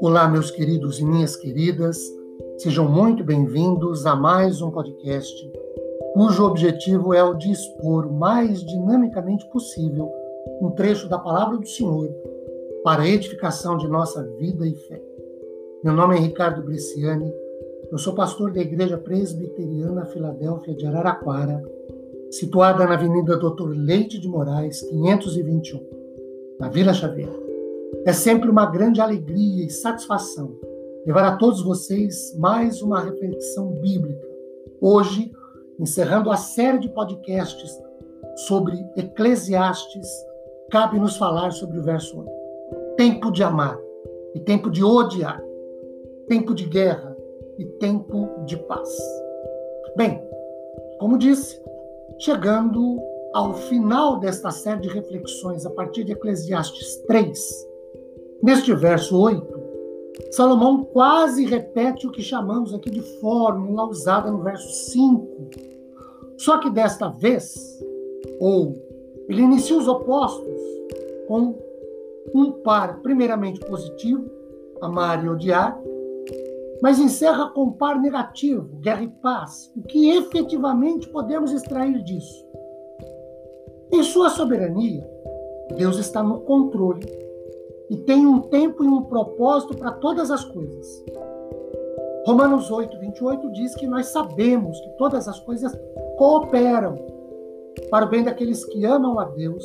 Olá, 0.00 0.28
meus 0.28 0.50
queridos 0.50 0.98
e 0.98 1.04
minhas 1.04 1.36
queridas, 1.36 1.98
sejam 2.58 2.88
muito 2.90 3.22
bem-vindos 3.24 4.06
a 4.06 4.16
mais 4.16 4.62
um 4.62 4.70
podcast 4.70 5.52
cujo 6.14 6.46
objetivo 6.46 7.12
é 7.12 7.22
o 7.22 7.34
de 7.34 7.52
expor 7.52 8.06
o 8.06 8.12
mais 8.12 8.64
dinamicamente 8.64 9.46
possível 9.50 10.10
um 10.62 10.70
trecho 10.70 11.08
da 11.08 11.18
palavra 11.18 11.58
do 11.58 11.66
Senhor 11.66 12.08
para 12.82 13.02
a 13.02 13.08
edificação 13.08 13.76
de 13.76 13.86
nossa 13.86 14.22
vida 14.38 14.66
e 14.66 14.74
fé. 14.74 15.02
Meu 15.84 15.92
nome 15.92 16.16
é 16.16 16.20
Ricardo 16.20 16.62
Bresciani, 16.62 17.30
eu 17.92 17.98
sou 17.98 18.14
pastor 18.14 18.50
da 18.50 18.60
Igreja 18.60 18.96
Presbiteriana 18.96 20.06
Filadélfia 20.06 20.74
de 20.74 20.86
Araraquara, 20.86 21.62
situada 22.30 22.86
na 22.86 22.94
Avenida 22.94 23.36
Doutor 23.36 23.70
Leite 23.76 24.18
de 24.18 24.28
Moraes, 24.28 24.82
521, 24.82 25.80
na 26.58 26.68
Vila 26.68 26.92
Xavier. 26.92 27.30
É 28.04 28.12
sempre 28.12 28.50
uma 28.50 28.66
grande 28.66 29.00
alegria 29.00 29.64
e 29.64 29.70
satisfação 29.70 30.56
levar 31.06 31.24
a 31.24 31.36
todos 31.36 31.62
vocês 31.62 32.36
mais 32.36 32.82
uma 32.82 33.00
reflexão 33.00 33.68
bíblica. 33.74 34.26
Hoje, 34.80 35.32
encerrando 35.78 36.30
a 36.30 36.36
série 36.36 36.80
de 36.80 36.88
podcasts 36.88 37.80
sobre 38.48 38.84
Eclesiastes, 38.96 40.08
cabe 40.68 40.98
nos 40.98 41.16
falar 41.16 41.52
sobre 41.52 41.78
o 41.78 41.82
verso 41.82 42.18
8. 42.18 42.30
Tempo 42.96 43.30
de 43.30 43.44
amar 43.44 43.78
e 44.34 44.40
tempo 44.40 44.68
de 44.68 44.82
odiar, 44.82 45.40
tempo 46.26 46.52
de 46.52 46.66
guerra 46.66 47.16
e 47.56 47.64
tempo 47.64 48.28
de 48.44 48.56
paz. 48.56 48.88
Bem, 49.96 50.20
como 50.98 51.16
disse, 51.16 51.62
chegando 52.18 53.00
ao 53.32 53.54
final 53.54 54.18
desta 54.18 54.50
série 54.50 54.80
de 54.80 54.88
reflexões 54.88 55.66
a 55.66 55.70
partir 55.70 56.04
de 56.04 56.12
Eclesiastes 56.12 56.96
3, 57.06 57.66
Neste 58.42 58.74
verso 58.74 59.18
8, 59.18 59.44
Salomão 60.30 60.84
quase 60.84 61.46
repete 61.46 62.06
o 62.06 62.12
que 62.12 62.22
chamamos 62.22 62.74
aqui 62.74 62.90
de 62.90 63.00
fórmula 63.18 63.86
usada 63.86 64.30
no 64.30 64.42
verso 64.42 64.68
5. 64.92 65.50
Só 66.36 66.58
que 66.58 66.70
desta 66.70 67.08
vez, 67.08 67.82
ou 68.38 68.74
ele 69.28 69.42
inicia 69.42 69.76
os 69.76 69.88
opostos 69.88 70.60
com 71.26 71.58
um 72.34 72.52
par 72.52 73.00
primeiramente 73.00 73.58
positivo, 73.60 74.30
amar 74.82 75.24
e 75.24 75.28
odiar, 75.28 75.80
mas 76.82 76.98
encerra 76.98 77.50
com 77.50 77.72
par 77.72 78.00
negativo, 78.00 78.76
guerra 78.80 79.02
e 79.02 79.08
paz. 79.08 79.72
O 79.76 79.82
que 79.82 80.10
efetivamente 80.10 81.08
podemos 81.08 81.52
extrair 81.52 82.02
disso? 82.02 82.46
Em 83.92 84.02
sua 84.02 84.30
soberania, 84.30 85.08
Deus 85.76 85.98
está 85.98 86.22
no 86.22 86.40
controle 86.40 87.06
e 87.88 87.96
tem 87.96 88.26
um 88.26 88.40
tempo 88.40 88.84
e 88.84 88.88
um 88.88 89.02
propósito 89.02 89.76
para 89.76 89.92
todas 89.92 90.30
as 90.30 90.44
coisas. 90.44 91.04
Romanos 92.26 92.70
8, 92.70 92.98
28 92.98 93.52
diz 93.52 93.74
que 93.76 93.86
nós 93.86 94.06
sabemos 94.06 94.80
que 94.80 94.90
todas 94.98 95.28
as 95.28 95.38
coisas 95.40 95.72
cooperam 96.18 96.96
para 97.90 98.04
o 98.04 98.08
bem 98.08 98.24
daqueles 98.24 98.64
que 98.64 98.84
amam 98.84 99.18
a 99.20 99.24
Deus, 99.26 99.64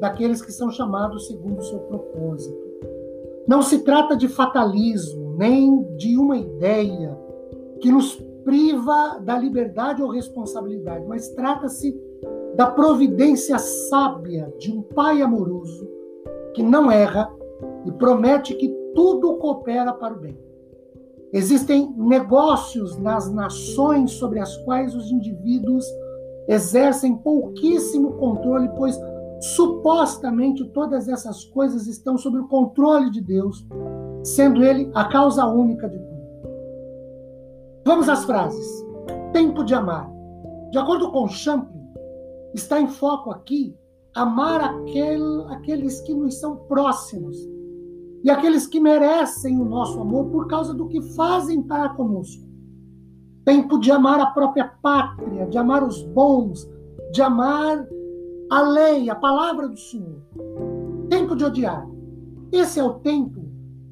daqueles 0.00 0.40
que 0.40 0.52
são 0.52 0.70
chamados 0.70 1.26
segundo 1.26 1.58
o 1.58 1.64
seu 1.64 1.80
propósito. 1.80 2.71
Não 3.46 3.62
se 3.62 3.80
trata 3.80 4.16
de 4.16 4.28
fatalismo, 4.28 5.34
nem 5.36 5.82
de 5.96 6.16
uma 6.16 6.36
ideia 6.36 7.18
que 7.80 7.90
nos 7.90 8.14
priva 8.44 9.18
da 9.20 9.38
liberdade 9.38 10.02
ou 10.02 10.10
responsabilidade, 10.10 11.04
mas 11.06 11.28
trata-se 11.30 11.96
da 12.54 12.66
providência 12.66 13.58
sábia 13.58 14.52
de 14.58 14.70
um 14.70 14.82
pai 14.82 15.22
amoroso 15.22 15.88
que 16.54 16.62
não 16.62 16.90
erra 16.90 17.32
e 17.86 17.92
promete 17.92 18.54
que 18.54 18.68
tudo 18.94 19.36
coopera 19.38 19.92
para 19.92 20.14
o 20.14 20.20
bem. 20.20 20.38
Existem 21.32 21.92
negócios 21.96 22.98
nas 22.98 23.32
nações 23.32 24.12
sobre 24.12 24.38
as 24.38 24.56
quais 24.58 24.94
os 24.94 25.10
indivíduos 25.10 25.84
exercem 26.46 27.16
pouquíssimo 27.16 28.12
controle, 28.14 28.68
pois 28.76 28.98
supostamente 29.42 30.64
todas 30.68 31.08
essas 31.08 31.44
coisas 31.44 31.88
estão 31.88 32.16
sob 32.16 32.38
o 32.38 32.46
controle 32.46 33.10
de 33.10 33.20
Deus, 33.20 33.66
sendo 34.22 34.62
Ele 34.62 34.88
a 34.94 35.04
causa 35.04 35.44
única 35.46 35.88
de 35.88 35.98
tudo. 35.98 36.22
Vamos 37.84 38.08
às 38.08 38.24
frases. 38.24 38.86
Tempo 39.32 39.64
de 39.64 39.74
amar. 39.74 40.08
De 40.70 40.78
acordo 40.78 41.10
com 41.10 41.26
Champlin, 41.26 41.82
está 42.54 42.80
em 42.80 42.86
foco 42.86 43.30
aqui 43.30 43.76
amar 44.14 44.60
aquel, 44.60 45.48
aqueles 45.48 46.00
que 46.02 46.14
nos 46.14 46.38
são 46.38 46.56
próximos, 46.68 47.36
e 48.22 48.30
aqueles 48.30 48.66
que 48.68 48.78
merecem 48.78 49.60
o 49.60 49.64
nosso 49.64 50.00
amor 50.00 50.26
por 50.26 50.46
causa 50.46 50.72
do 50.72 50.86
que 50.86 51.02
fazem 51.16 51.62
para 51.62 51.88
conosco. 51.88 52.46
Tempo 53.44 53.78
de 53.80 53.90
amar 53.90 54.20
a 54.20 54.26
própria 54.26 54.72
pátria, 54.80 55.46
de 55.46 55.58
amar 55.58 55.82
os 55.82 56.00
bons, 56.04 56.70
de 57.10 57.20
amar 57.20 57.84
a 58.50 58.62
lei, 58.62 59.08
a 59.08 59.14
palavra 59.14 59.68
do 59.68 59.76
Senhor. 59.76 60.20
Tempo 61.08 61.36
de 61.36 61.44
odiar. 61.44 61.88
Esse 62.52 62.80
é 62.80 62.84
o 62.84 62.94
tempo 63.00 63.42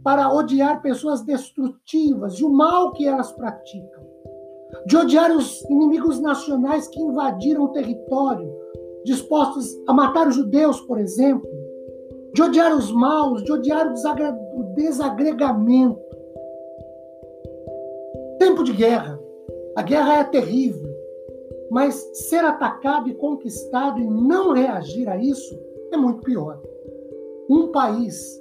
para 0.02 0.32
odiar 0.32 0.82
pessoas 0.82 1.22
destrutivas 1.22 2.34
e 2.34 2.44
o 2.44 2.50
mal 2.50 2.92
que 2.92 3.06
elas 3.06 3.32
praticam. 3.32 4.08
De 4.86 4.96
odiar 4.96 5.30
os 5.30 5.62
inimigos 5.70 6.20
nacionais 6.20 6.88
que 6.88 7.00
invadiram 7.00 7.64
o 7.64 7.72
território, 7.72 8.50
dispostos 9.04 9.66
a 9.86 9.92
matar 9.92 10.28
os 10.28 10.36
judeus, 10.36 10.80
por 10.82 10.98
exemplo 10.98 11.48
de 12.32 12.42
odiar 12.42 12.74
os 12.74 12.92
maus, 12.92 13.42
de 13.42 13.52
odiar 13.52 13.86
o 13.88 14.74
desagregamento. 14.74 16.00
Tempo 18.38 18.62
de 18.62 18.72
guerra. 18.72 19.18
A 19.76 19.82
guerra 19.82 20.20
é 20.20 20.24
terrível, 20.24 20.89
mas 21.70 21.94
ser 22.12 22.44
atacado 22.44 23.08
e 23.08 23.14
conquistado 23.14 24.00
e 24.00 24.04
não 24.04 24.52
reagir 24.52 25.08
a 25.08 25.16
isso 25.16 25.56
é 25.92 25.96
muito 25.96 26.22
pior. 26.22 26.60
Um 27.48 27.68
país 27.68 28.40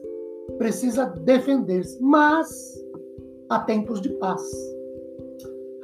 precisa 0.57 1.05
defender-se, 1.05 2.01
mas 2.01 2.49
há 3.49 3.59
tempos 3.59 4.01
de 4.01 4.09
paz. 4.09 4.41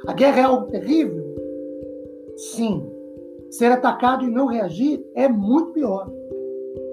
A 0.06 0.12
guerra 0.12 0.40
é 0.40 0.44
algo 0.44 0.66
terrível? 0.66 1.24
Sim. 2.36 2.88
Ser 3.50 3.72
atacado 3.72 4.24
e 4.24 4.30
não 4.30 4.46
reagir 4.46 5.04
é 5.14 5.28
muito 5.28 5.72
pior. 5.72 6.10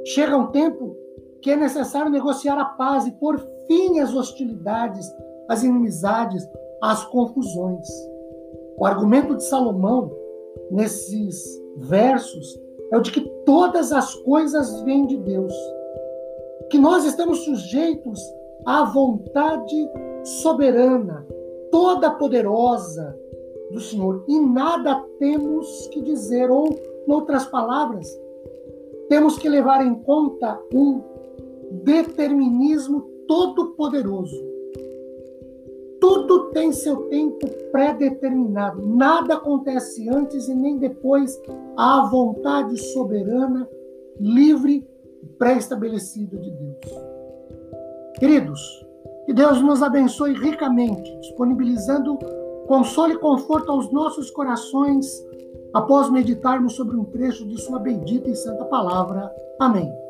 Chega 0.06 0.38
um 0.38 0.48
tempo 0.48 0.96
que 1.42 1.52
é 1.52 1.56
necessário 1.56 2.12
negociar 2.12 2.60
a 2.60 2.66
paz 2.66 3.06
e 3.06 3.12
pôr 3.12 3.38
fim 3.68 4.00
às 4.00 4.14
hostilidades, 4.14 5.12
às 5.50 5.64
inimizades, 5.64 6.48
às 6.82 7.04
confusões. 7.06 7.88
O 8.78 8.86
argumento 8.86 9.36
de 9.36 9.44
Salomão 9.44 10.12
nesses 10.72 11.62
versos 11.78 12.60
é 12.92 12.98
o 12.98 13.02
de 13.02 13.12
que 13.12 13.22
todas 13.46 13.92
as 13.92 14.14
coisas 14.16 14.82
vêm 14.82 15.06
de 15.06 15.18
Deus, 15.18 15.54
que 16.70 16.78
nós 16.78 17.06
estamos 17.06 17.40
sujeitos 17.40 18.20
à 18.66 18.84
vontade 18.84 19.90
soberana, 20.24 21.26
toda 21.72 22.12
poderosa 22.12 23.18
do 23.72 23.80
Senhor 23.80 24.24
e 24.28 24.40
nada 24.40 25.04
temos 25.20 25.88
que 25.88 26.02
dizer 26.02 26.52
ou, 26.52 26.68
em 27.08 27.12
outras 27.12 27.46
palavras, 27.46 28.08
temos 29.10 29.38
que 29.38 29.50
levar 29.50 29.86
em 29.86 29.96
conta 29.96 30.60
um 30.74 31.02
determinismo 31.84 33.02
todo-poderoso. 33.28 34.53
Tudo 36.04 36.50
tem 36.50 36.74
seu 36.74 37.04
tempo 37.04 37.48
pré-determinado. 37.72 38.86
Nada 38.86 39.36
acontece 39.36 40.10
antes 40.10 40.50
e 40.50 40.54
nem 40.54 40.78
depois 40.78 41.42
à 41.78 42.10
vontade 42.12 42.78
soberana, 42.92 43.66
livre 44.20 44.86
e 45.24 45.26
pré-estabelecida 45.38 46.38
de 46.38 46.52
Deus. 46.52 47.04
Queridos, 48.20 48.86
que 49.26 49.32
Deus 49.32 49.62
nos 49.62 49.82
abençoe 49.82 50.34
ricamente, 50.34 51.10
disponibilizando 51.22 52.20
consolo 52.68 53.14
e 53.14 53.20
conforto 53.20 53.72
aos 53.72 53.90
nossos 53.90 54.30
corações 54.30 55.08
após 55.74 56.10
meditarmos 56.10 56.74
sobre 56.74 56.98
um 56.98 57.06
trecho 57.06 57.48
de 57.48 57.62
Sua 57.62 57.80
bendita 57.80 58.30
e 58.30 58.36
santa 58.36 58.66
palavra. 58.66 59.34
Amém. 59.58 60.03